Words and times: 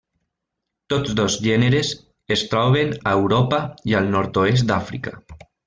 Tots 0.93 1.11
dos 1.19 1.35
gèneres 1.47 1.91
es 2.37 2.45
troben 2.55 2.97
a 3.13 3.15
Europa 3.21 3.61
i 3.93 3.97
al 4.01 4.11
nord-oest 4.17 4.71
d'Àfrica. 4.73 5.17